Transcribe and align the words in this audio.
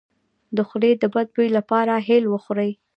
د 0.55 0.57
خولې 0.67 0.91
د 1.01 1.03
بد 1.13 1.27
بوی 1.35 1.49
لپاره 1.57 1.93
هل 2.07 2.23
وخورئ 2.33 2.71